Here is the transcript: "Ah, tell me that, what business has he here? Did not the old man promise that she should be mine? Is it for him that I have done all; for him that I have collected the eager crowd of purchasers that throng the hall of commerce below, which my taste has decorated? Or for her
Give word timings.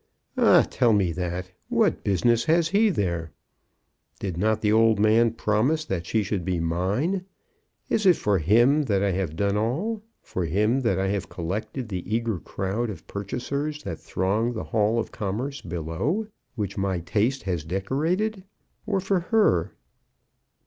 "Ah, 0.35 0.65
tell 0.67 0.93
me 0.93 1.11
that, 1.11 1.51
what 1.69 2.03
business 2.03 2.45
has 2.45 2.69
he 2.69 2.89
here? 2.89 3.31
Did 4.19 4.35
not 4.35 4.61
the 4.61 4.71
old 4.71 4.97
man 4.99 5.29
promise 5.29 5.85
that 5.85 6.07
she 6.07 6.23
should 6.23 6.43
be 6.43 6.59
mine? 6.59 7.25
Is 7.87 8.07
it 8.07 8.15
for 8.15 8.39
him 8.39 8.85
that 8.85 9.03
I 9.03 9.11
have 9.11 9.35
done 9.35 9.57
all; 9.57 10.01
for 10.23 10.43
him 10.45 10.79
that 10.81 10.97
I 10.97 11.09
have 11.09 11.29
collected 11.29 11.87
the 11.87 12.01
eager 12.15 12.39
crowd 12.39 12.89
of 12.89 13.05
purchasers 13.05 13.83
that 13.83 13.99
throng 13.99 14.53
the 14.53 14.63
hall 14.63 14.97
of 14.97 15.11
commerce 15.11 15.61
below, 15.61 16.25
which 16.55 16.79
my 16.79 17.01
taste 17.01 17.43
has 17.43 17.63
decorated? 17.63 18.43
Or 18.87 18.99
for 19.01 19.19
her 19.19 19.75